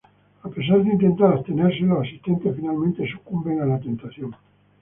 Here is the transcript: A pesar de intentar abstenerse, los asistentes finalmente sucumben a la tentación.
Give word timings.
A 0.47 0.49
pesar 0.49 0.83
de 0.83 0.93
intentar 0.95 1.31
abstenerse, 1.31 1.81
los 1.81 1.99
asistentes 2.01 2.55
finalmente 2.55 3.07
sucumben 3.07 3.61
a 3.61 3.67
la 3.67 3.79
tentación. 3.79 4.35